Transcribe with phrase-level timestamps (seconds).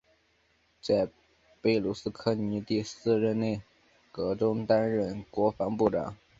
[0.81, 1.07] 在
[1.61, 3.61] 贝鲁斯柯尼第四任内
[4.11, 6.17] 阁中担任国防部长。